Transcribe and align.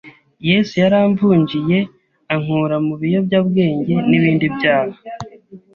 Yesu 0.49 0.73
yaramvunjiye, 0.83 1.79
ankura 2.33 2.75
mu 2.87 2.95
biyobyabwenge 3.01 3.93
n’ibindi 4.09 4.45
byaha 4.55 4.97